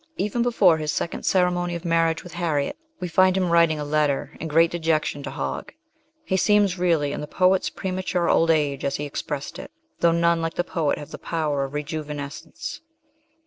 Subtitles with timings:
[0.17, 4.35] Even before his second ceremony of marriage with Harriet we find him writing a letter
[4.39, 5.73] in great dejection to Hogg.
[6.25, 9.69] He seemed really in the poet's" premature old age," as he expressed it,
[9.99, 12.79] though none like the poet have the power of rejuvenescence.